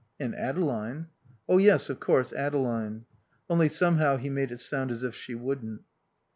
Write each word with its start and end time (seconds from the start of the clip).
"And 0.19 0.33
Adeline." 0.35 1.09
"Oh 1.47 1.59
yes, 1.59 1.87
of 1.91 1.99
course, 1.99 2.33
Adeline." 2.33 3.05
(Only 3.47 3.69
somehow 3.69 4.17
he 4.17 4.31
made 4.31 4.51
it 4.51 4.59
sound 4.59 4.89
as 4.89 5.03
if 5.03 5.13
she 5.13 5.35
wouldn't.) 5.35 5.83